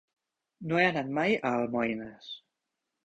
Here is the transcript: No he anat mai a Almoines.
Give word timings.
No 0.71 0.79
he 0.79 0.85
anat 0.87 1.11
mai 1.19 1.37
a 1.49 1.53
Almoines. 1.61 2.33